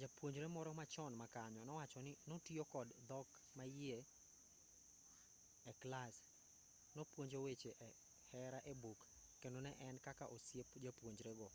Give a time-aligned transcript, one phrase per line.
[0.00, 3.98] japuonjre moro machon makanyo nowacho ni 'notiyo kod dhok maiye
[5.70, 6.16] e clas
[6.94, 7.70] nopunjo weche
[8.30, 9.00] hera e buk
[9.40, 11.50] kendo ne en kaka osiep jopunjrego'